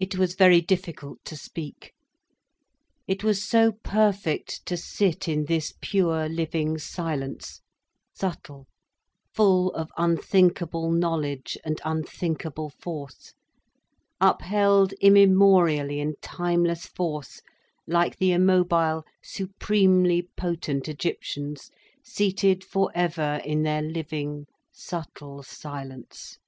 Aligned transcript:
It 0.00 0.16
was 0.16 0.36
very 0.36 0.62
difficult 0.62 1.22
to 1.26 1.36
speak, 1.36 1.92
it 3.06 3.22
was 3.22 3.44
so 3.46 3.72
perfect 3.72 4.64
to 4.64 4.74
sit 4.74 5.28
in 5.28 5.44
this 5.44 5.74
pure 5.82 6.30
living 6.30 6.78
silence, 6.78 7.60
subtle, 8.14 8.66
full 9.34 9.70
of 9.74 9.90
unthinkable 9.98 10.90
knowledge 10.90 11.58
and 11.62 11.78
unthinkable 11.84 12.70
force, 12.70 13.34
upheld 14.18 14.94
immemorially 15.02 16.00
in 16.00 16.14
timeless 16.22 16.86
force, 16.86 17.42
like 17.86 18.16
the 18.16 18.32
immobile, 18.32 19.04
supremely 19.22 20.26
potent 20.38 20.88
Egyptians, 20.88 21.70
seated 22.02 22.64
forever 22.64 23.42
in 23.44 23.62
their 23.62 23.82
living, 23.82 24.46
subtle 24.72 25.42
silence. 25.42 26.38